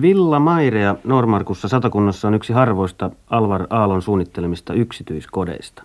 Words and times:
Villa 0.00 0.38
Mairea 0.38 0.96
Normarkussa 1.04 1.68
satakunnassa 1.68 2.28
on 2.28 2.34
yksi 2.34 2.52
harvoista 2.52 3.10
Alvar 3.30 3.66
Aallon 3.70 4.02
suunnittelemista 4.02 4.74
yksityiskodeista. 4.74 5.82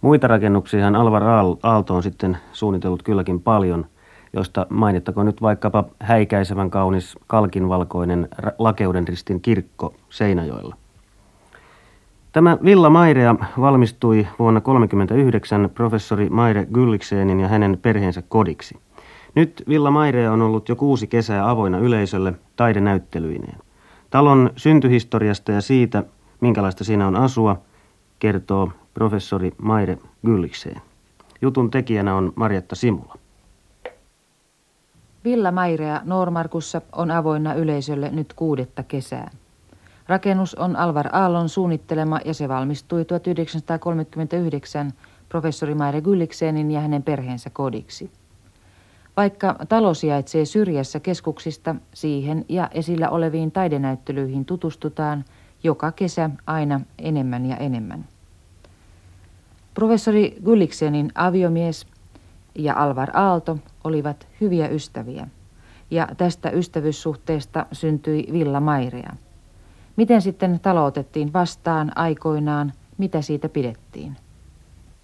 Muita 0.00 0.26
rakennuksia 0.26 0.88
Alvar 0.88 1.22
Aalto 1.62 1.94
on 1.94 2.02
sitten 2.02 2.36
suunnitellut 2.52 3.02
kylläkin 3.02 3.40
paljon, 3.40 3.86
joista 4.32 4.66
mainittakoon 4.70 5.26
nyt 5.26 5.42
vaikkapa 5.42 5.84
häikäisevän 6.00 6.70
kaunis 6.70 7.18
kalkinvalkoinen 7.26 8.28
Lakeuden 8.58 9.08
ristin 9.08 9.40
kirkko 9.40 9.94
Seinäjoella. 10.10 10.76
Tämä 12.32 12.58
Villa 12.64 12.90
Mairea 12.90 13.34
valmistui 13.60 14.26
vuonna 14.38 14.60
1939 14.60 15.70
professori 15.74 16.30
Maire 16.30 16.66
Gylliksenin 16.72 17.40
ja 17.40 17.48
hänen 17.48 17.78
perheensä 17.82 18.22
kodiksi. 18.28 18.78
Nyt 19.34 19.64
Villa 19.68 19.90
Mairea 19.90 20.32
on 20.32 20.42
ollut 20.42 20.68
jo 20.68 20.76
kuusi 20.76 21.06
kesää 21.06 21.50
avoinna 21.50 21.78
yleisölle 21.78 22.34
taidenäyttelyineen. 22.56 23.58
Talon 24.10 24.50
syntyhistoriasta 24.56 25.52
ja 25.52 25.60
siitä, 25.60 26.04
minkälaista 26.40 26.84
siinä 26.84 27.06
on 27.06 27.16
asua, 27.16 27.60
kertoo 28.18 28.72
professori 28.94 29.52
Maire 29.62 29.98
Gyllikseen. 30.26 30.80
Jutun 31.42 31.70
tekijänä 31.70 32.14
on 32.14 32.32
Marjatta 32.36 32.74
Simula. 32.74 33.14
Villa 35.24 35.52
Mairea 35.52 36.00
Noormarkussa 36.04 36.80
on 36.92 37.10
avoinna 37.10 37.54
yleisölle 37.54 38.10
nyt 38.10 38.32
kuudetta 38.32 38.82
kesää. 38.82 39.30
Rakennus 40.08 40.54
on 40.54 40.76
Alvar 40.76 41.08
Aallon 41.12 41.48
suunnittelema 41.48 42.20
ja 42.24 42.34
se 42.34 42.48
valmistui 42.48 43.04
1939 43.04 44.92
professori 45.28 45.74
Maire 45.74 46.00
Gylliksenin 46.00 46.70
ja 46.70 46.80
hänen 46.80 47.02
perheensä 47.02 47.50
kodiksi. 47.50 48.10
Vaikka 49.16 49.56
talo 49.68 49.94
sijaitsee 49.94 50.44
syrjässä 50.44 51.00
keskuksista, 51.00 51.74
siihen 51.94 52.44
ja 52.48 52.68
esillä 52.72 53.08
oleviin 53.08 53.52
taidenäyttelyihin 53.52 54.44
tutustutaan 54.44 55.24
joka 55.62 55.92
kesä 55.92 56.30
aina 56.46 56.80
enemmän 56.98 57.46
ja 57.46 57.56
enemmän. 57.56 58.04
Professori 59.74 60.36
Gulliksenin 60.44 61.12
aviomies 61.14 61.86
ja 62.54 62.74
Alvar 62.76 63.10
Aalto 63.12 63.58
olivat 63.84 64.28
hyviä 64.40 64.68
ystäviä, 64.68 65.28
ja 65.90 66.08
tästä 66.16 66.50
ystävyyssuhteesta 66.50 67.66
syntyi 67.72 68.26
Villa 68.32 68.60
Mairea. 68.60 69.16
Miten 69.96 70.22
sitten 70.22 70.60
talo 70.60 70.84
otettiin 70.84 71.32
vastaan 71.32 71.92
aikoinaan, 71.98 72.72
mitä 72.98 73.22
siitä 73.22 73.48
pidettiin? 73.48 74.16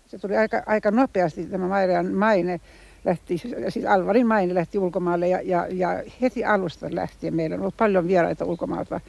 Se 0.06 0.18
tuli 0.18 0.36
aika, 0.36 0.62
aika 0.66 0.90
nopeasti 0.90 1.46
tämä 1.46 1.68
Mairean 1.68 2.14
maine 2.14 2.60
lähti, 3.04 3.38
siis 3.68 3.84
Alvarin 3.88 4.26
maine 4.26 4.54
lähti 4.54 4.78
ulkomaalle 4.78 5.28
ja, 5.28 5.40
ja, 5.42 5.66
ja 5.70 6.02
heti 6.20 6.44
alusta 6.44 6.86
lähtien 6.90 7.34
meillä 7.34 7.54
on 7.54 7.60
ollut 7.60 7.76
paljon 7.76 8.08
vieraita 8.08 8.44
ulkomaalta. 8.44 9.00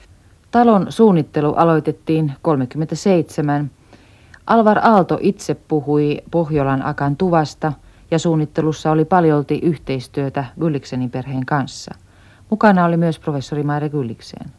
Talon 0.52 0.86
suunnittelu 0.90 1.54
aloitettiin 1.54 2.32
37. 2.42 3.72
Alvar 4.48 4.80
Aalto 4.82 5.18
itse 5.22 5.56
puhui 5.56 6.22
Pohjolan 6.32 6.86
Akan 6.86 7.18
tuvasta 7.18 7.74
ja 8.12 8.20
suunnittelussa 8.20 8.92
oli 8.92 9.06
paljolti 9.06 9.60
yhteistyötä 9.64 10.46
Gylliksenin 10.60 11.12
perheen 11.12 11.46
kanssa. 11.46 11.96
Mukana 12.50 12.86
oli 12.86 12.98
myös 12.98 13.20
professori 13.20 13.64
Maire 13.64 13.90
Gyllikseen. 13.90 14.50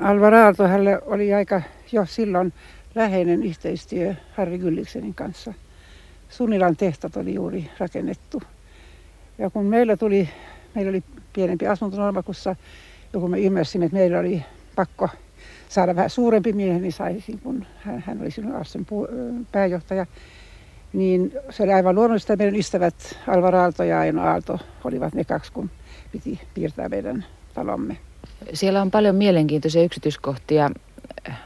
Alvar 0.00 0.34
Aalto 0.34 0.68
hänelle 0.68 1.00
oli 1.06 1.34
aika 1.34 1.62
jo 1.92 2.06
silloin 2.06 2.52
läheinen 2.94 3.42
yhteistyö 3.42 4.14
Harri 4.36 4.58
Gylliksenin 4.58 5.14
kanssa– 5.14 5.54
Sunnilan 6.28 6.76
tehtat 6.76 7.16
oli 7.16 7.34
juuri 7.34 7.70
rakennettu. 7.78 8.42
Ja 9.38 9.50
kun 9.50 9.66
meillä 9.66 9.96
tuli, 9.96 10.28
meillä 10.74 10.90
oli 10.90 11.02
pienempi 11.32 11.66
asunto 11.66 11.96
Normakussa, 11.96 12.56
ja 13.12 13.20
kun 13.20 13.30
me 13.30 13.40
ymmärsimme, 13.40 13.84
että 13.84 13.98
meillä 13.98 14.18
oli 14.18 14.44
pakko 14.76 15.08
saada 15.68 15.96
vähän 15.96 16.10
suurempi 16.10 16.52
miehen, 16.52 16.82
niin 16.82 16.92
saisin, 16.92 17.38
kun 17.38 17.66
hän, 17.78 18.04
hän 18.06 18.20
oli 18.20 18.30
silloin 18.30 18.56
Arsen 18.56 18.86
pääjohtaja, 19.52 20.06
niin 20.92 21.32
se 21.50 21.62
oli 21.62 21.72
aivan 21.72 21.94
luonnollista, 21.94 22.36
meidän 22.36 22.56
ystävät 22.56 22.94
Alvar 23.26 23.54
Aalto 23.54 23.84
ja 23.84 24.00
Aino 24.00 24.22
Aalto 24.22 24.58
olivat 24.84 25.14
ne 25.14 25.24
kaksi, 25.24 25.52
kun 25.52 25.70
piti 26.12 26.40
piirtää 26.54 26.88
meidän 26.88 27.24
talomme. 27.54 27.96
Siellä 28.52 28.82
on 28.82 28.90
paljon 28.90 29.14
mielenkiintoisia 29.14 29.82
yksityiskohtia. 29.82 30.70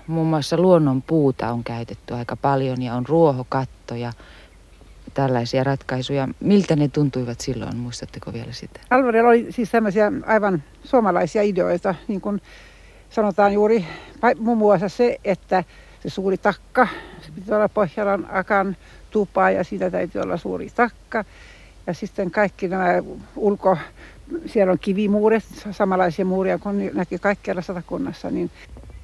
Muun 0.06 0.26
muassa 0.26 0.56
luonnon 0.56 1.02
puuta 1.02 1.52
on 1.52 1.64
käytetty 1.64 2.14
aika 2.14 2.36
paljon 2.36 2.82
ja 2.82 2.94
on 2.94 3.06
ruohokattoja 3.06 4.12
tällaisia 5.14 5.64
ratkaisuja. 5.64 6.28
Miltä 6.40 6.76
ne 6.76 6.88
tuntuivat 6.88 7.40
silloin, 7.40 7.76
muistatteko 7.76 8.32
vielä 8.32 8.52
sitä? 8.52 8.80
Alvarilla 8.90 9.28
oli 9.28 9.46
siis 9.50 9.70
tämmöisiä 9.70 10.12
aivan 10.26 10.62
suomalaisia 10.84 11.42
ideoita, 11.42 11.94
niin 12.08 12.20
kuin 12.20 12.42
sanotaan 13.10 13.52
juuri 13.52 13.84
muun 14.38 14.58
muassa 14.58 14.88
se, 14.88 15.18
että 15.24 15.64
se 16.00 16.10
suuri 16.10 16.38
takka, 16.38 16.88
se 17.20 17.32
piti 17.34 17.52
olla 17.52 17.68
Pohjalan 17.68 18.26
akan 18.30 18.76
tupa 19.10 19.50
ja 19.50 19.64
siitä 19.64 19.90
täytyy 19.90 20.20
olla 20.20 20.36
suuri 20.36 20.70
takka. 20.74 21.24
Ja 21.86 21.94
sitten 21.94 22.30
kaikki 22.30 22.68
nämä 22.68 23.02
ulko, 23.36 23.78
siellä 24.46 24.72
on 24.72 24.78
kivimuuret, 24.78 25.44
samanlaisia 25.70 26.24
muuria 26.24 26.58
kuin 26.58 26.90
näkyy 26.94 27.18
kaikkialla 27.18 27.62
satakunnassa, 27.62 28.30
niin 28.30 28.50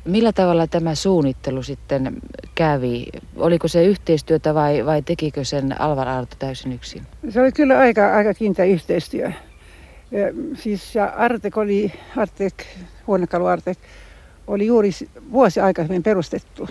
Millä 0.04 0.32
tavalla 0.32 0.66
tämä 0.66 0.94
suunnittelu 0.94 1.62
sitten 1.62 2.16
kävi? 2.54 3.06
Oliko 3.36 3.69
se 3.69 3.84
yhteistyötä 3.84 4.54
vai, 4.54 4.86
vai 4.86 5.03
tekikö 5.03 5.44
sen 5.44 5.81
Alvar 5.81 6.09
Aalto 6.09 6.36
täysin 6.38 6.72
yksin? 6.72 7.03
Se 7.28 7.41
oli 7.41 7.53
kyllä 7.53 7.78
aika, 7.78 8.14
aika 8.16 8.34
kiinteä 8.34 8.64
yhteistyö. 8.64 9.32
Ja, 10.10 10.20
siis 10.54 10.94
ja 10.94 11.06
Artek 11.06 11.56
oli, 11.56 11.92
Artek, 12.16 12.54
huonekalu 13.06 13.47
Artek, 13.47 13.78
oli 14.47 14.66
juuri 14.66 14.91
vuosi 15.32 15.60
aikaisemmin 15.60 16.03
perustettu. 16.03 16.69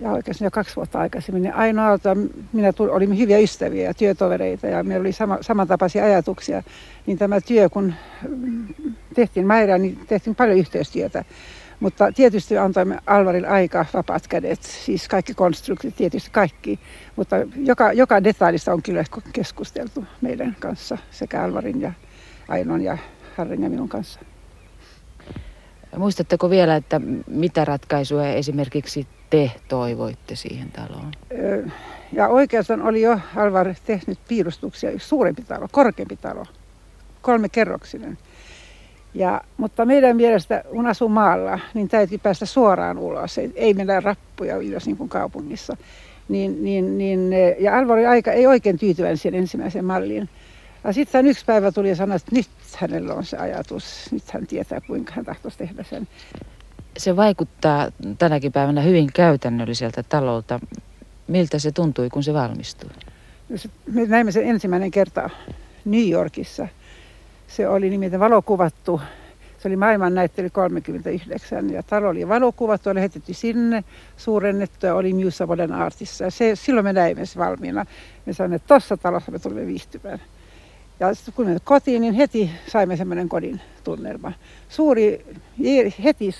Ja 0.00 0.10
oikeastaan 0.10 0.46
jo 0.46 0.50
kaksi 0.50 0.76
vuotta 0.76 0.98
aikaisemmin. 0.98 1.44
Ja 1.44 1.54
ainoa 1.54 1.86
Aalto 1.86 2.16
minä 2.52 2.72
tuli, 2.72 2.90
olimme 2.90 3.18
hyviä 3.18 3.38
ystäviä 3.38 3.84
ja 3.84 3.94
työtovereita 3.94 4.66
ja 4.66 4.82
meillä 4.82 5.02
oli 5.02 5.12
sama, 5.12 5.38
samantapaisia 5.40 6.04
ajatuksia. 6.04 6.62
Niin 7.06 7.18
tämä 7.18 7.40
työ, 7.40 7.68
kun 7.68 7.94
tehtiin 9.14 9.46
Mairaan, 9.46 9.82
niin 9.82 9.98
tehtiin 10.08 10.36
paljon 10.36 10.58
yhteistyötä. 10.58 11.24
Mutta 11.80 12.12
tietysti 12.12 12.58
antoimme 12.58 12.98
Alvarille 13.06 13.48
aika 13.48 13.86
vapaat 13.94 14.28
kädet, 14.28 14.62
siis 14.62 15.08
kaikki 15.08 15.34
konstruktit, 15.34 15.96
tietysti 15.96 16.30
kaikki. 16.30 16.78
Mutta 17.16 17.36
joka, 17.56 17.92
joka 17.92 18.24
detailista 18.24 18.72
on 18.72 18.82
kyllä 18.82 19.04
keskusteltu 19.32 20.04
meidän 20.20 20.56
kanssa, 20.60 20.98
sekä 21.10 21.42
Alvarin 21.42 21.80
ja 21.80 21.92
Ainon 22.48 22.80
ja 22.80 22.98
Harrin 23.36 23.62
ja 23.62 23.70
minun 23.70 23.88
kanssa. 23.88 24.20
Muistatteko 25.96 26.50
vielä, 26.50 26.76
että 26.76 27.00
mitä 27.26 27.64
ratkaisuja 27.64 28.32
esimerkiksi 28.32 29.06
te 29.30 29.50
toivoitte 29.68 30.36
siihen 30.36 30.72
taloon? 30.72 31.12
Ja 32.12 32.28
oikeastaan 32.28 32.82
oli 32.82 33.02
jo 33.02 33.20
Alvar 33.36 33.74
tehnyt 33.84 34.18
piirustuksia, 34.28 34.90
suurempi 34.96 35.42
talo, 35.42 35.68
korkeampi 35.72 36.16
talo, 36.16 36.46
kolme 37.22 37.48
kerroksinen. 37.48 38.18
Ja, 39.14 39.40
mutta 39.56 39.84
meidän 39.84 40.16
mielestä, 40.16 40.64
kun 40.70 40.86
asuu 40.86 41.08
maalla, 41.08 41.58
niin 41.74 41.88
täytyy 41.88 42.18
päästä 42.18 42.46
suoraan 42.46 42.98
ulos. 42.98 43.38
Ei, 43.38 43.52
ei 43.54 43.74
mennä 43.74 44.00
rappuja 44.00 44.56
ylös 44.56 44.86
niin 44.86 44.96
kuin 44.96 45.08
kaupungissa. 45.08 45.76
Niin, 46.28 46.64
niin, 46.64 46.98
niin, 46.98 47.30
ja 47.58 47.78
Alvo 47.78 47.92
oli 47.92 48.06
aika, 48.06 48.32
ei 48.32 48.46
oikein 48.46 48.78
tyytyväinen 48.78 49.16
siihen 49.16 49.40
ensimmäiseen 49.40 49.84
malliin. 49.84 50.28
Ja 50.84 50.92
sitten 50.92 51.26
yksi 51.26 51.44
päivä 51.44 51.72
tuli 51.72 51.88
ja 51.88 51.96
sanoi, 51.96 52.16
että 52.16 52.34
nyt 52.34 52.48
hänellä 52.76 53.14
on 53.14 53.24
se 53.24 53.36
ajatus. 53.36 54.08
Nyt 54.12 54.30
hän 54.30 54.46
tietää, 54.46 54.80
kuinka 54.80 55.12
hän 55.16 55.24
tahtoisi 55.24 55.58
tehdä 55.58 55.82
sen. 55.82 56.08
Se 56.96 57.16
vaikuttaa 57.16 57.88
tänäkin 58.18 58.52
päivänä 58.52 58.80
hyvin 58.80 59.10
käytännölliseltä 59.14 60.02
talolta. 60.02 60.60
Miltä 61.28 61.58
se 61.58 61.72
tuntui, 61.72 62.10
kun 62.10 62.22
se 62.22 62.34
valmistui? 62.34 62.90
Me 63.92 64.06
näimme 64.06 64.32
sen 64.32 64.44
ensimmäinen 64.44 64.90
kerta 64.90 65.30
New 65.84 66.10
Yorkissa– 66.10 66.68
se 67.48 67.68
oli 67.68 67.90
nimittäin 67.90 68.20
valokuvattu. 68.20 69.00
Se 69.58 69.68
oli 69.68 69.76
maailmannäyttely 69.76 70.50
39 70.50 71.70
ja 71.70 71.82
talo 71.82 72.08
oli 72.08 72.28
valokuvattu, 72.28 72.90
oli 72.90 73.00
heitetty 73.00 73.34
sinne, 73.34 73.84
suurennettu 74.16 74.86
ja 74.86 74.94
oli 74.94 75.12
of 75.26 75.48
Modern 75.48 75.72
Artissa. 75.72 76.24
Ja 76.24 76.30
se, 76.30 76.56
silloin 76.56 76.84
me 76.84 76.92
näimme 76.92 77.26
se 77.26 77.38
valmiina. 77.38 77.86
Me 78.26 78.32
sanoimme, 78.32 78.56
että 78.56 78.68
tuossa 78.68 78.96
talossa 78.96 79.32
me 79.32 79.38
tulemme 79.38 79.66
viihtymään. 79.66 80.20
Ja 81.00 81.14
sitten 81.14 81.34
kun 81.34 81.46
me 81.46 81.56
kotiin, 81.64 82.02
niin 82.02 82.14
heti 82.14 82.50
saimme 82.66 82.96
semmoinen 82.96 83.28
kodin 83.28 83.60
tunnelma. 83.84 84.32
Suuri, 84.68 85.26
heti 86.04 86.30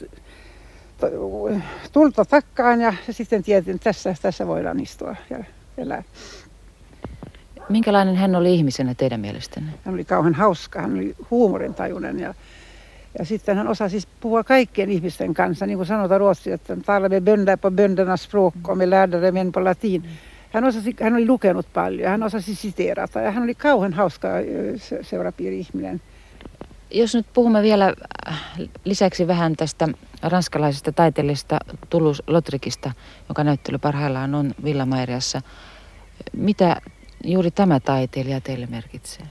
tulta 1.93 2.25
takkaan 2.25 2.81
ja 2.81 2.95
sitten 3.11 3.43
tietin, 3.43 3.75
että 3.75 3.85
tässä, 3.85 4.15
tässä 4.23 4.47
voidaan 4.47 4.81
istua 4.81 5.17
ja 5.31 5.45
elää. 5.79 6.03
Minkälainen 7.69 8.17
hän 8.17 8.37
oli 8.37 8.55
ihmisenä 8.55 8.95
teidän 8.95 9.21
mielestänne? 9.21 9.73
Hän 9.85 9.95
oli 9.95 10.05
kauhean 10.05 10.35
hauska, 10.35 10.81
hän 10.81 10.95
oli 10.95 11.17
huumorintajuinen 11.31 12.21
ja, 12.21 12.35
ja 13.19 13.25
sitten 13.25 13.57
hän 13.57 13.69
osasi 13.69 13.91
siis 13.91 14.07
puhua 14.21 14.45
kaikkien 14.45 14.91
ihmisten 14.91 15.35
kanssa, 15.35 15.67
niin 15.67 15.79
kuin 15.79 15.87
sanotaan 15.87 16.21
ruotsiksi, 16.21 16.53
että 16.53 16.77
talar 16.87 17.11
med 17.11 17.23
bönder 17.23 17.57
på 17.57 17.71
böndernas 17.71 18.23
språk 18.23 18.55
och 18.69 18.79
med 18.79 18.91
lärare 18.91 19.33
män 19.33 19.53
på 19.53 19.65
latin. 19.65 20.05
Hän, 20.53 20.65
osasi, 20.65 20.97
hän 21.03 21.15
oli 21.15 21.27
lukenut 21.27 21.67
paljon, 21.73 22.11
hän 22.11 22.23
osasi 22.23 22.55
siteerata 22.55 23.21
ja 23.21 23.31
hän 23.31 23.43
oli 23.43 23.55
kauhean 23.55 23.93
hauska 23.93 24.29
seurapiiri-ihminen. 25.03 26.01
Jos 26.91 27.15
nyt 27.15 27.27
puhumme 27.35 27.63
vielä 27.63 27.95
äh, 28.29 28.41
lisäksi 28.85 29.27
vähän 29.27 29.57
tästä 29.57 29.89
ranskalaisesta 30.23 30.93
taiteilijasta 30.93 31.59
Toulouse 31.91 32.23
Lotrikista, 32.27 32.93
joka 33.29 33.45
näyttely 33.45 33.79
parhaillaan 33.79 34.35
on 34.35 34.55
Villamairiassa. 34.65 35.43
Mitä 36.33 36.81
juuri 37.25 37.51
tämä 37.51 37.81
taiteilija 37.81 38.41
teille 38.41 38.67
merkitsee? 38.67 39.27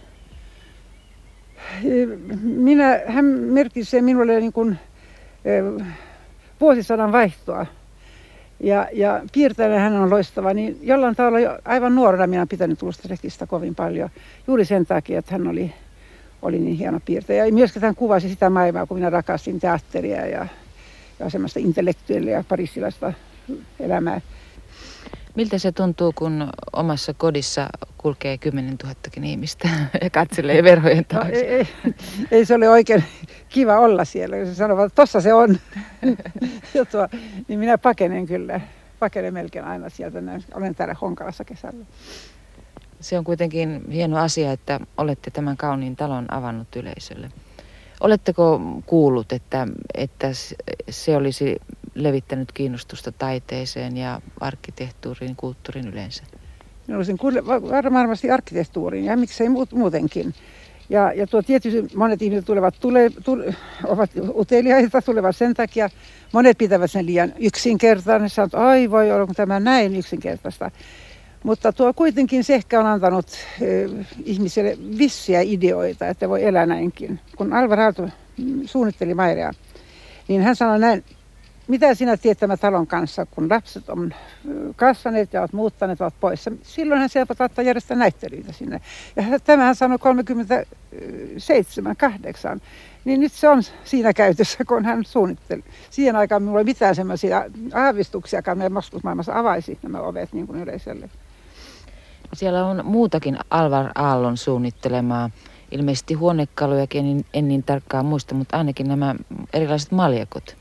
Minä, 2.41 3.01
hän 3.07 3.25
merkitsee 3.25 4.01
minulle 4.01 4.39
niin 4.39 4.53
kuin, 4.53 4.79
vuosisadan 6.61 7.11
vaihtoa. 7.11 7.65
Ja, 8.59 8.87
ja 8.93 9.21
piirtäjänä 9.33 9.79
hän 9.79 9.95
on 9.95 10.09
loistava, 10.09 10.53
niin 10.53 10.79
jollain 10.81 11.15
tavalla 11.15 11.39
jo 11.39 11.59
aivan 11.65 11.95
nuorena 11.95 12.27
minä 12.27 12.39
olen 12.39 12.47
pitänyt 12.47 12.79
tuosta 12.79 13.07
rekistä 13.09 13.47
kovin 13.47 13.75
paljon. 13.75 14.09
Juuri 14.47 14.65
sen 14.65 14.85
takia, 14.85 15.19
että 15.19 15.31
hän 15.31 15.47
oli, 15.47 15.73
oli 16.41 16.59
niin 16.59 16.77
hieno 16.77 16.99
piirtäjä. 17.05 17.45
Ja 17.45 17.53
myöskin 17.53 17.81
hän 17.81 17.95
kuvasi 17.95 18.29
sitä 18.29 18.49
maailmaa, 18.49 18.85
kun 18.85 18.97
minä 18.97 19.09
rakastin 19.09 19.59
teatteria 19.59 20.25
ja, 20.25 20.47
ja 21.19 21.29
semmoista 21.29 21.59
intellektuellia 21.59 22.33
ja 22.33 22.43
parisilaista 22.49 23.13
elämää. 23.79 24.21
Miltä 25.37 25.57
se 25.57 25.71
tuntuu, 25.71 26.13
kun 26.15 26.49
omassa 26.73 27.13
kodissa 27.13 27.67
kulkee 27.97 28.37
10 28.37 28.75
000 28.83 28.95
ihmistä 29.23 29.69
ja 30.03 30.09
katselee 30.09 30.63
verhojen 30.63 31.05
taakse? 31.05 31.31
No, 31.31 31.37
ei, 31.37 31.47
ei, 31.47 31.67
ei 32.31 32.45
se 32.45 32.55
ole 32.55 32.69
oikein 32.69 33.03
kiva 33.49 33.79
olla 33.79 34.05
siellä, 34.05 34.37
jos 34.37 34.57
sanovat, 34.57 34.85
että 34.85 34.95
tossa 34.95 35.21
se 35.21 35.33
on. 35.33 35.57
ja 36.73 36.85
tuo, 36.85 37.07
niin 37.47 37.59
minä 37.59 37.77
pakenen 37.77 38.25
kyllä. 38.25 38.61
Pakenen 38.99 39.33
melkein 39.33 39.65
aina 39.65 39.89
sieltä. 39.89 40.19
Olen 40.53 40.75
täällä 40.75 40.95
Honkalassa 41.01 41.43
kesällä. 41.43 41.85
Se 42.99 43.17
on 43.17 43.23
kuitenkin 43.23 43.91
hieno 43.91 44.17
asia, 44.17 44.51
että 44.51 44.79
olette 44.97 45.31
tämän 45.31 45.57
kauniin 45.57 45.95
talon 45.95 46.33
avannut 46.33 46.75
yleisölle. 46.75 47.31
Oletteko 47.99 48.61
kuullut, 48.85 49.31
että, 49.31 49.67
että 49.93 50.27
se 50.89 51.15
olisi 51.15 51.57
levittänyt 52.03 52.51
kiinnostusta 52.51 53.11
taiteeseen 53.11 53.97
ja 53.97 54.21
arkkitehtuuriin, 54.39 55.35
kulttuurin 55.35 55.87
yleensä? 55.87 56.23
No 56.87 56.97
olisin 56.97 57.17
varmasti 57.93 58.31
arkkitehtuuriin 58.31 59.05
ja 59.05 59.17
miksei 59.17 59.49
muutenkin. 59.73 60.33
Ja, 60.89 61.13
ja 61.13 61.27
tuo 61.27 61.41
tietysti 61.41 61.95
monet 61.95 62.21
ihmiset 62.21 62.45
tulevat, 62.45 62.75
tule, 62.79 63.09
tule, 63.23 63.55
ovat 63.83 64.11
uteliaita, 64.35 65.01
tulevat 65.01 65.35
sen 65.35 65.53
takia. 65.53 65.89
Monet 66.31 66.57
pitävät 66.57 66.91
sen 66.91 67.05
liian 67.05 67.33
yksinkertainen. 67.39 68.21
Ne 68.21 68.29
sanovat, 68.29 68.55
ai 68.55 68.91
voi 68.91 69.11
olla 69.11 69.27
tämä 69.35 69.59
näin 69.59 69.95
yksinkertaista. 69.95 70.71
Mutta 71.43 71.73
tuo 71.73 71.93
kuitenkin 71.93 72.43
se 72.43 72.55
ehkä 72.55 72.79
on 72.79 72.85
antanut 72.85 73.25
eh, 73.61 73.89
ihmisille 74.25 74.77
vissiä 74.97 75.41
ideoita, 75.41 76.07
että 76.07 76.29
voi 76.29 76.43
elää 76.43 76.65
näinkin. 76.65 77.19
Kun 77.37 77.53
Alvar 77.53 77.79
Aalto 77.79 78.09
suunnitteli 78.65 79.13
Mairea, 79.13 79.51
niin 80.27 80.41
hän 80.41 80.55
sanoi 80.55 80.79
näin, 80.79 81.03
mitä 81.67 81.93
sinä 81.93 82.17
teet 82.17 82.39
tämän 82.39 82.59
talon 82.59 82.87
kanssa, 82.87 83.25
kun 83.25 83.49
lapset 83.49 83.89
on 83.89 84.13
kasvaneet 84.75 85.33
ja 85.33 85.41
ovat 85.41 85.53
muuttaneet, 85.53 86.01
ovat 86.01 86.13
poissa. 86.19 86.51
Silloinhan 86.63 87.09
se 87.09 87.25
saattaa 87.37 87.63
järjestää 87.63 87.97
näyttelyitä 87.97 88.53
sinne. 88.53 88.81
Ja 89.15 89.23
tämähän 89.39 89.75
sanoi 89.75 89.97
37, 89.97 91.95
8. 91.95 92.61
Niin 93.05 93.19
nyt 93.19 93.31
se 93.31 93.49
on 93.49 93.63
siinä 93.83 94.13
käytössä, 94.13 94.65
kun 94.65 94.85
hän 94.85 95.05
suunnitteli. 95.05 95.63
Siihen 95.89 96.15
aikaan 96.15 96.41
minulla 96.41 96.59
ei 96.59 96.65
mitään 96.65 96.95
sellaisia 96.95 97.43
aavistuksiakaan, 97.73 98.57
meidän 98.57 98.83
maailmassa 99.03 99.39
avaisi 99.39 99.79
nämä 99.83 99.99
ovet 99.99 100.33
niin 100.33 100.47
kuin 100.47 100.59
yleisölle. 100.59 101.09
Siellä 102.33 102.65
on 102.65 102.81
muutakin 102.85 103.37
Alvar 103.49 103.91
Aallon 103.95 104.37
suunnittelemaa. 104.37 105.29
Ilmeisesti 105.71 106.13
huonekalujakin 106.13 107.25
en 107.33 107.47
niin 107.47 107.63
tarkkaan 107.63 108.05
muista, 108.05 108.35
mutta 108.35 108.57
ainakin 108.57 108.87
nämä 108.87 109.15
erilaiset 109.53 109.91
maljakot. 109.91 110.55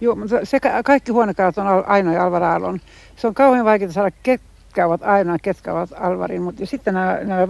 Joo, 0.00 0.14
mutta 0.14 0.44
se, 0.44 0.60
kaikki 0.84 1.12
huonekalut 1.12 1.58
on 1.58 1.66
Aino 1.86 2.12
ja 2.12 2.24
Alvar 2.24 2.42
Aallon. 2.42 2.80
Se 3.16 3.26
on 3.26 3.34
kauhean 3.34 3.64
vaikeaa 3.64 3.92
saada 3.92 4.10
ketkä 4.22 4.86
ovat 4.86 5.02
Aino 5.02 5.36
ketkä 5.42 5.72
ovat 5.72 5.90
Alvarin, 5.96 6.42
mutta 6.42 6.66
sitten 6.66 6.94
nämä, 6.94 7.18
nämä 7.24 7.46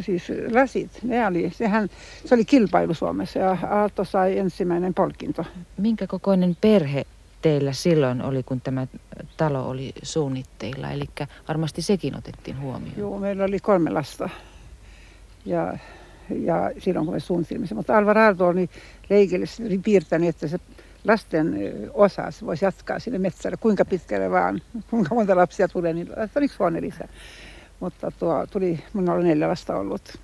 siis 0.00 0.28
lasit, 0.52 0.90
ne 1.02 1.26
oli, 1.26 1.50
sehän, 1.50 1.88
se 2.24 2.34
oli 2.34 2.44
kilpailu 2.44 2.94
Suomessa 2.94 3.38
ja 3.38 3.56
Aalto 3.70 4.04
sai 4.04 4.38
ensimmäinen 4.38 4.94
polkinto. 4.94 5.44
Minkä 5.76 6.06
kokoinen 6.06 6.56
perhe 6.60 7.04
teillä 7.42 7.72
silloin 7.72 8.22
oli, 8.22 8.42
kun 8.42 8.60
tämä 8.60 8.86
talo 9.36 9.68
oli 9.68 9.92
suunnitteilla? 10.02 10.90
Eli 10.90 11.04
varmasti 11.48 11.82
sekin 11.82 12.16
otettiin 12.16 12.60
huomioon. 12.60 12.98
Joo, 12.98 13.18
meillä 13.18 13.44
oli 13.44 13.58
kolme 13.58 13.90
lasta. 13.90 14.28
Ja, 15.44 15.78
ja 16.30 16.70
silloin 16.78 17.06
kun 17.06 17.14
me 17.14 17.20
suunnittelimme 17.20 17.68
Mutta 17.74 17.98
Alvar 17.98 18.18
Aalto 18.18 18.46
oli 18.46 18.70
leikillisesti 19.10 19.78
piirtänyt, 19.78 20.28
että 20.28 20.48
se 20.48 20.58
lasten 21.06 21.54
osas 21.94 22.46
voisi 22.46 22.64
jatkaa 22.64 22.98
sinne 22.98 23.18
metsälle 23.18 23.56
kuinka 23.56 23.84
pitkälle 23.84 24.30
vaan, 24.30 24.60
kuinka 24.90 25.14
monta 25.14 25.36
lapsia 25.36 25.68
tulee, 25.68 25.92
niin 25.92 26.08
oliko 26.36 26.54
huone 26.58 26.80
lisää. 26.80 27.08
Mutta 27.80 28.10
tuo 28.10 28.46
tuli, 28.50 28.84
minulla 28.92 29.12
oli 29.12 29.24
neljä 29.24 29.48
lasta 29.48 29.76
ollut. 29.76 30.18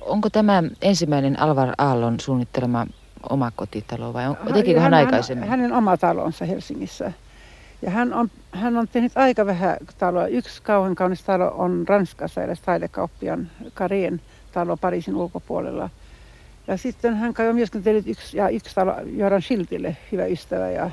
Onko 0.00 0.30
tämä 0.30 0.62
ensimmäinen 0.82 1.40
Alvar 1.40 1.74
Aallon 1.78 2.20
suunnittelema 2.20 2.86
oma 3.30 3.52
kotitalo 3.56 4.12
vai 4.12 4.26
on, 4.26 4.36
tekikö 4.54 4.80
hän, 4.80 4.92
hän 4.92 5.04
aikaisemmin? 5.04 5.48
Hänen 5.48 5.72
oma 5.72 5.96
talonsa 5.96 6.44
Helsingissä. 6.44 7.12
Ja 7.82 7.90
hän 7.90 8.14
on, 8.14 8.30
hän 8.52 8.76
on 8.76 8.88
tehnyt 8.88 9.12
aika 9.14 9.46
vähän 9.46 9.76
taloa. 9.98 10.26
Yksi 10.26 10.62
kauan 10.62 10.94
kaunis 10.94 11.22
talo 11.22 11.54
on 11.58 11.84
Ranskassa, 11.88 12.42
edes 12.42 12.60
taidekauppian 12.60 13.50
Kareen 13.74 14.20
talo 14.52 14.76
Pariisin 14.76 15.16
ulkopuolella. 15.16 15.90
Ja 16.68 16.76
sitten 16.76 17.16
hän 17.16 17.34
kai 17.34 17.48
on 17.48 17.54
myöskin 17.54 17.82
yksi, 18.06 18.36
ja 18.36 18.48
yksi 18.48 18.74
talo 18.74 18.94
Göran 19.16 19.42
Schiltille 19.42 19.96
hyvä 20.12 20.26
ystävä. 20.26 20.70
Ja 20.70 20.90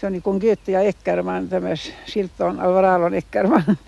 se 0.00 0.06
on 0.06 0.12
niin 0.12 0.22
kuin 0.22 0.38
Goethe 0.40 0.72
ja 0.72 0.80
Eckerman, 0.80 1.48
tämä 1.48 1.68
Schilt 2.06 2.40
on 2.40 2.60
Alvaralon 2.60 3.14
Eckerman. 3.14 3.78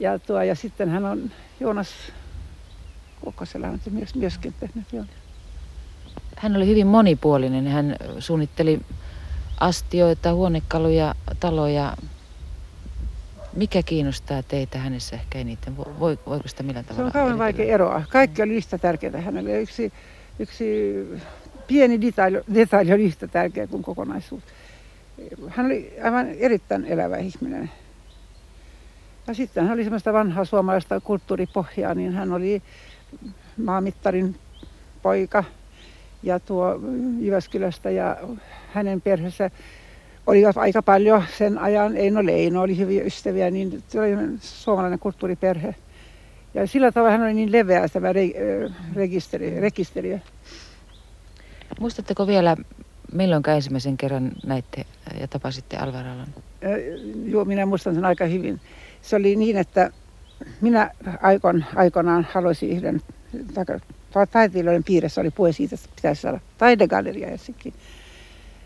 Ja, 0.00 0.18
tuo, 0.18 0.42
ja 0.42 0.54
sitten 0.54 0.88
hän 0.88 1.04
on 1.04 1.30
Joonas 1.60 1.88
Kokosella 3.24 3.66
on 3.68 3.80
myös, 3.90 4.14
myöskin 4.14 4.54
tehnyt. 4.60 4.92
Joo. 4.92 5.04
Hän 6.36 6.56
oli 6.56 6.66
hyvin 6.66 6.86
monipuolinen. 6.86 7.66
Hän 7.66 7.96
suunnitteli 8.18 8.80
astioita, 9.60 10.32
huonekaluja, 10.32 11.14
taloja, 11.40 11.96
mikä 13.56 13.82
kiinnostaa 13.82 14.42
teitä 14.42 14.78
hänessä 14.78 15.16
ehkä 15.16 15.38
eniten? 15.38 15.76
Voi, 15.76 16.18
voiko 16.26 16.48
sitä 16.48 16.62
millään 16.62 16.84
tavalla 16.84 17.10
Se 17.10 17.18
on 17.18 17.24
kauan 17.24 17.38
vaikea 17.38 17.74
eroa. 17.74 18.02
Kaikki 18.10 18.42
oli 18.42 18.54
yhtä 18.54 18.78
tärkeää 18.78 19.20
hänelle. 19.20 19.60
Yksi, 19.60 19.92
yksi 20.38 20.64
pieni 21.66 22.00
detaili, 22.00 22.40
detaili 22.54 22.92
oli 22.92 23.04
yhtä 23.04 23.28
tärkeä 23.28 23.66
kuin 23.66 23.82
kokonaisuus. 23.82 24.42
Hän 25.48 25.66
oli 25.66 25.92
aivan 26.02 26.28
erittäin 26.28 26.84
elävä 26.84 27.16
ihminen. 27.16 27.70
Ja 29.26 29.34
sitten 29.34 29.64
hän 29.64 29.72
oli 29.72 29.84
semmoista 29.84 30.12
vanhaa 30.12 30.44
suomalaista 30.44 31.00
kulttuuripohjaa, 31.00 31.94
niin 31.94 32.12
hän 32.12 32.32
oli 32.32 32.62
maamittarin 33.64 34.36
poika 35.02 35.44
ja 36.22 36.40
tuo 36.40 36.80
Jyväskylästä 37.20 37.90
ja 37.90 38.16
hänen 38.72 39.00
perheessä 39.00 39.50
olivat 40.26 40.56
aika 40.56 40.82
paljon 40.82 41.24
sen 41.38 41.58
ajan. 41.58 41.96
Eino 41.96 42.26
Leino 42.26 42.62
oli 42.62 42.78
hyviä 42.78 43.04
ystäviä, 43.04 43.50
niin 43.50 43.82
se 43.88 44.00
oli 44.00 44.10
suomalainen 44.40 44.98
kulttuuriperhe. 44.98 45.74
Ja 46.54 46.66
sillä 46.66 46.92
tavalla 46.92 47.12
hän 47.12 47.22
oli 47.22 47.34
niin 47.34 47.52
leveä 47.52 47.88
tämä 47.88 48.12
re, 48.12 48.30
rekisteri, 48.94 49.60
rekisteri. 49.60 50.20
Muistatteko 51.80 52.26
vielä, 52.26 52.56
milloin 53.12 53.42
ensimmäisen 53.56 53.96
kerran 53.96 54.32
näitte 54.46 54.84
ja 55.20 55.28
tapasitte 55.28 55.76
Alvaralon? 55.76 56.26
Äh, 56.64 56.70
joo, 57.24 57.44
minä 57.44 57.66
muistan 57.66 57.94
sen 57.94 58.04
aika 58.04 58.24
hyvin. 58.24 58.60
Se 59.02 59.16
oli 59.16 59.36
niin, 59.36 59.56
että 59.56 59.90
minä 60.60 60.90
aikon, 61.22 61.64
aikanaan 61.76 62.26
haluaisin 62.32 62.70
yhden 62.70 63.00
taiteilijoiden 64.32 64.84
piirissä 64.84 65.20
oli 65.20 65.30
puhe 65.30 65.52
siitä, 65.52 65.74
että 65.74 65.88
pitäisi 65.96 66.22
saada 66.22 66.40
taidegalleria 66.58 67.28
Helsinkiin 67.28 67.74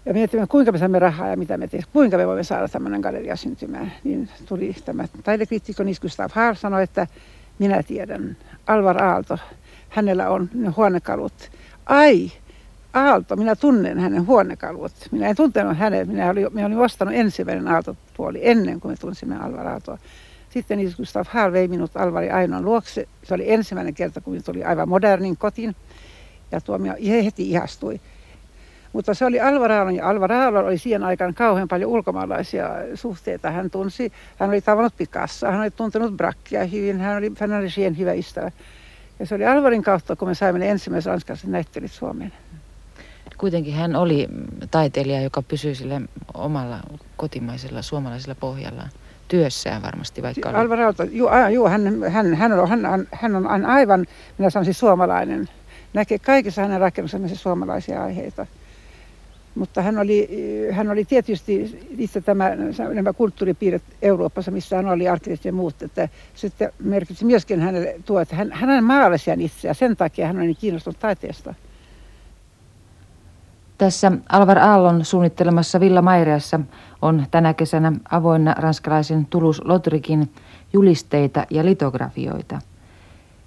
ja 0.06 0.12
miettimään, 0.12 0.48
kuinka 0.48 0.72
me 0.72 0.78
saamme 0.78 0.98
rahaa 0.98 1.28
ja 1.28 1.36
mitä 1.36 1.56
me 1.56 1.68
teemme, 1.68 1.86
kuinka 1.92 2.16
me 2.16 2.26
voimme 2.26 2.44
saada 2.44 2.68
tämmöinen 2.68 3.00
galleria 3.00 3.36
syntymään. 3.36 3.92
Niin 4.04 4.28
tuli 4.46 4.76
tämä 4.84 5.04
taidekriitikko 5.24 5.82
Nis 5.82 6.00
Gustav 6.00 6.30
Haar 6.34 6.56
sanoi, 6.56 6.82
että 6.82 7.06
minä 7.58 7.82
tiedän, 7.82 8.36
Alvar 8.66 9.02
Aalto, 9.02 9.38
hänellä 9.88 10.30
on 10.30 10.50
ne 10.54 10.68
huonekalut. 10.68 11.50
Ai, 11.86 12.32
Aalto, 12.92 13.36
minä 13.36 13.56
tunnen 13.56 13.98
hänen 13.98 14.26
huonekalut. 14.26 14.92
Minä 15.10 15.28
en 15.28 15.36
tuntenut 15.36 15.78
hänet, 15.78 16.08
minä 16.08 16.30
olin, 16.30 16.46
minä 16.52 16.66
olin 16.66 16.78
ostanut 16.78 17.14
ensimmäinen 17.14 17.68
Aalto-puoli 17.68 18.40
ennen 18.42 18.80
kuin 18.80 18.92
me 18.92 18.96
tunsimme 18.96 19.36
Alvar 19.36 19.66
Aaltoa. 19.66 19.98
Sitten 20.50 20.78
Nis 20.78 20.96
Gustav 20.96 21.24
Haar 21.28 21.52
vei 21.52 21.68
minut 21.68 21.96
Alvari 21.96 22.30
Ainon 22.30 22.64
luokse. 22.64 23.08
Se 23.22 23.34
oli 23.34 23.52
ensimmäinen 23.52 23.94
kerta, 23.94 24.20
kun 24.20 24.42
tuli 24.42 24.64
aivan 24.64 24.88
modernin 24.88 25.36
kotiin. 25.36 25.76
Ja 26.52 26.60
tuo 26.60 26.78
minä 26.78 26.96
heti 27.24 27.50
ihastui. 27.50 28.00
Mutta 28.94 29.14
se 29.14 29.24
oli 29.24 29.40
Alvaraalon 29.40 29.94
ja 29.94 30.08
Alvaraalon 30.08 30.64
oli 30.64 30.78
siihen 30.78 31.04
aikaan 31.04 31.34
kauhean 31.34 31.68
paljon 31.68 31.90
ulkomaalaisia 31.90 32.68
suhteita. 32.94 33.50
Hän 33.50 33.70
tunsi, 33.70 34.12
hän 34.36 34.48
oli 34.48 34.60
tavannut 34.60 34.96
Picasso, 34.96 35.46
hän 35.46 35.60
oli 35.60 35.70
tuntenut 35.70 36.16
Brackia 36.16 36.64
hyvin, 36.64 37.00
hän 37.00 37.52
oli 37.58 37.70
siihen 37.70 37.98
hyvä 37.98 38.12
ystävä. 38.12 38.50
Ja 39.18 39.26
se 39.26 39.34
oli 39.34 39.46
Alvarin 39.46 39.82
kautta, 39.82 40.16
kun 40.16 40.28
me 40.28 40.34
saimme 40.34 40.58
ne 40.58 40.70
ensimmäiset 40.70 41.10
ranskalaiset 41.10 41.50
näyttelyt 41.50 41.92
Suomeen. 41.92 42.32
Kuitenkin 43.38 43.74
hän 43.74 43.96
oli 43.96 44.28
taiteilija, 44.70 45.20
joka 45.20 45.42
pysyi 45.42 45.74
sille 45.74 46.00
omalla 46.34 46.80
kotimaisella 47.16 47.82
suomalaisella 47.82 48.34
pohjallaan 48.34 48.90
työssään 49.28 49.82
varmasti, 49.82 50.22
vaikka 50.22 50.48
oli... 50.48 50.58
Alvar 50.58 50.80
Aalto, 50.80 51.02
juu, 51.02 51.28
juu 51.52 51.68
hän, 51.68 51.82
hän, 52.08 52.34
hän, 52.34 52.52
on, 52.52 52.68
hän, 52.68 53.06
hän 53.12 53.36
on 53.36 53.66
aivan, 53.66 54.06
minä 54.38 54.50
sanoisin 54.50 54.74
suomalainen. 54.74 55.48
Näkee 55.94 56.18
kaikissa 56.18 56.62
hänen 56.62 56.80
rakennuksessa 56.80 57.36
suomalaisia 57.36 58.02
aiheita. 58.02 58.46
Mutta 59.54 59.82
hän 59.82 59.98
oli, 59.98 60.28
hän 60.72 60.90
oli 60.90 61.04
tietysti 61.04 61.78
itse 61.98 62.20
tämä, 62.20 62.50
nämä 62.94 63.12
kulttuuripiirret 63.12 63.82
Euroopassa, 64.02 64.50
missä 64.50 64.76
hän 64.76 64.88
oli 64.88 65.08
arkkitehti 65.08 65.48
ja 65.48 65.52
muut, 65.52 65.82
että 65.82 66.08
sitten 66.34 66.72
merkitsi 66.78 67.24
myöskin 67.24 67.60
hänelle 67.60 67.94
tuo, 68.04 68.20
että 68.20 68.36
hän, 68.36 68.52
hän 68.52 68.84
maalasi 68.84 69.30
itse 69.38 69.68
ja 69.68 69.74
sen 69.74 69.96
takia 69.96 70.26
hän 70.26 70.36
oli 70.36 70.46
niin 70.46 70.56
kiinnostunut 70.56 70.98
taiteesta. 70.98 71.54
Tässä 73.78 74.12
Alvar 74.28 74.58
Aallon 74.58 75.04
suunnittelemassa 75.04 75.80
Villa 75.80 76.02
Maireassa 76.02 76.60
on 77.02 77.26
tänä 77.30 77.54
kesänä 77.54 77.92
avoinna 78.10 78.54
ranskalaisen 78.58 79.26
Tulus 79.26 79.62
Lotrikin 79.64 80.30
julisteita 80.72 81.46
ja 81.50 81.64
litografioita. 81.64 82.58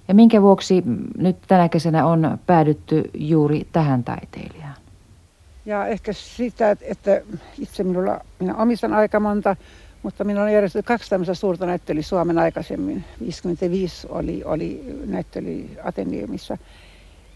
Ja 0.08 0.14
minkä 0.14 0.42
vuoksi 0.42 0.84
nyt 1.18 1.38
tänä 1.48 1.70
kesänä 1.70 2.06
on 2.06 2.38
päädytty 2.46 3.04
juuri 3.14 3.68
tähän 3.72 4.04
taiteilijaan? 4.04 4.57
Ja 5.68 5.88
ehkä 5.88 6.14
sitä, 6.14 6.78
että 6.82 7.22
itse 7.60 7.84
minulla, 7.84 8.20
minä 8.40 8.56
omistan 8.56 8.94
aika 8.94 9.20
monta, 9.20 9.56
mutta 10.04 10.24
minulla 10.24 10.46
on 10.46 10.54
järjestetty 10.54 10.88
kaksi 10.88 11.10
tämmöistä 11.10 11.34
suurta 11.34 11.66
näyttelyä 11.66 12.02
Suomen 12.02 12.40
aikaisemmin. 12.40 13.04
55 13.20 14.08
oli, 14.10 14.44
oli 14.46 14.96
näyttely 15.06 15.70
Ateneumissa. 15.84 16.58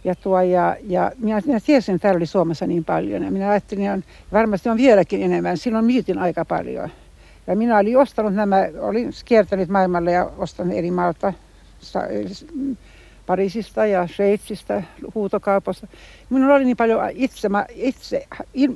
Ja, 0.03 0.15
tuo, 0.15 0.41
ja, 0.41 0.75
ja 0.83 1.11
minä, 1.17 1.41
minä 1.45 1.59
tiesin, 1.59 1.95
että 1.95 2.03
täällä 2.03 2.17
oli 2.17 2.25
Suomessa 2.25 2.67
niin 2.67 2.85
paljon. 2.85 3.23
Ja 3.23 3.31
minä 3.31 3.49
ajattelin, 3.49 3.91
että 3.91 4.11
varmasti 4.31 4.69
on 4.69 4.77
vieläkin 4.77 5.23
enemmän. 5.23 5.57
Silloin 5.57 5.85
myytin 5.85 6.17
aika 6.17 6.45
paljon. 6.45 6.89
Ja 7.47 7.55
minä 7.55 7.77
olin 7.77 7.97
ostanut 7.97 8.33
nämä, 8.33 8.67
olin 8.79 9.11
kiertänyt 9.25 9.69
maailmalle 9.69 10.11
ja 10.11 10.31
ostanut 10.37 10.73
eri 10.73 10.91
maalta 10.91 11.33
Pariisista 13.31 13.85
ja 13.85 14.07
Sveitsistä, 14.07 14.83
huutokaupasta. 15.15 15.87
Minulla 16.29 16.55
oli 16.55 16.65
niin 16.65 16.77
paljon 16.77 17.01
itse, 17.13 17.49
itse, 17.73 18.27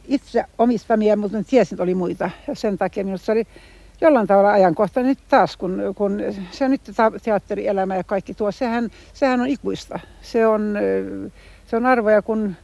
itse 0.08 0.46
omistamia, 0.58 1.16
mutta 1.16 1.44
tiesin, 1.44 1.76
että 1.76 1.84
oli 1.84 1.96
muita. 1.96 2.30
Ja 2.48 2.56
sen 2.56 2.78
takia 2.78 3.04
minusta 3.04 3.26
se 3.26 3.32
oli 3.32 3.44
jollain 4.02 4.28
tavalla 4.28 4.52
ajankohtainen 4.52 5.10
nyt 5.10 5.20
taas, 5.30 5.58
kun, 5.58 5.82
kun 5.96 6.22
se 6.52 6.66
on 6.66 6.72
nyt 6.72 6.82
teatterielämä 7.24 7.96
ja 7.96 8.04
kaikki 8.04 8.34
tuo. 8.34 8.52
Sehän, 8.52 8.90
sehän 9.14 9.42
on 9.42 9.48
ikuista. 9.48 10.00
Se 10.22 10.48
on, 10.48 10.78
se 11.68 11.76
on 11.76 11.86
arvoja, 11.86 12.22
kun 12.22 12.56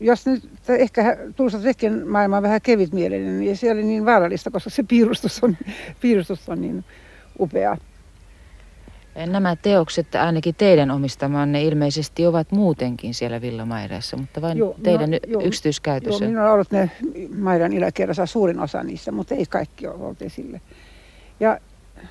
jos 0.00 0.26
nyt 0.26 0.44
ehkä 0.68 1.16
Tulsa 1.36 1.58
Tekin 1.58 2.08
maailma 2.08 2.42
vähän 2.42 2.60
kevytmielinen, 2.60 3.40
niin 3.40 3.56
se 3.56 3.72
oli 3.72 3.82
niin 3.82 4.06
vaarallista, 4.06 4.50
koska 4.50 4.70
se 4.70 4.82
piirustus 4.82 5.44
on, 5.44 5.56
piirustus 6.00 6.48
on 6.48 6.60
niin 6.60 6.84
upea. 7.40 7.76
Nämä 9.26 9.56
teokset, 9.56 10.14
ainakin 10.14 10.54
teidän 10.54 10.90
omistamanne, 10.90 11.62
ilmeisesti 11.62 12.26
ovat 12.26 12.52
muutenkin 12.52 13.14
siellä 13.14 13.40
Villa 13.40 13.64
Maireassa, 13.64 14.16
mutta 14.16 14.42
vain 14.42 14.58
joo, 14.58 14.76
teidän 14.82 15.10
no, 15.10 15.18
joo, 15.26 15.42
yksityiskäytössä. 15.44 16.24
Joo, 16.24 16.30
minulla 16.30 16.48
on 16.48 16.54
ollut 16.54 16.70
ne 16.70 16.90
Mairan 17.38 17.72
yläkerrassa 17.72 18.26
suurin 18.26 18.60
osa 18.60 18.82
niistä, 18.82 19.12
mutta 19.12 19.34
ei 19.34 19.46
kaikki 19.46 19.86
ole 19.86 19.94
ollut 19.94 20.22
esille. 20.22 20.60
Ja 21.40 21.58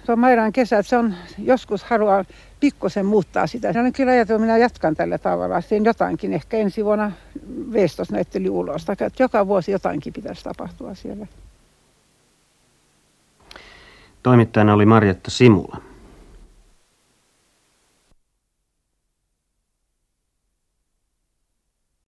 tuo 0.05 0.15
Mairan 0.15 0.53
kesä, 0.53 0.81
se 0.81 0.97
on 0.97 1.13
joskus 1.37 1.83
haluaa 1.83 2.25
pikkusen 2.59 3.05
muuttaa 3.05 3.47
sitä. 3.47 3.73
Olen 3.79 3.93
kyllä 3.93 4.11
ajatellut, 4.11 4.43
että 4.43 4.53
minä 4.53 4.57
jatkan 4.57 4.95
tällä 4.95 5.17
tavalla. 5.17 5.61
Teen 5.61 5.85
jotainkin, 5.85 6.33
ehkä 6.33 6.57
ensi 6.57 6.85
vuonna 6.85 7.11
Veestos 7.73 8.11
näytteli 8.11 8.49
ulos. 8.49 8.85
Että 8.89 9.23
joka 9.23 9.47
vuosi 9.47 9.71
jotainkin 9.71 10.13
pitäisi 10.13 10.43
tapahtua 10.43 10.95
siellä. 10.95 11.27
Toimittajana 14.23 14.73
oli 14.73 14.85
Marjatta 14.85 15.31
Simula. 15.31 15.92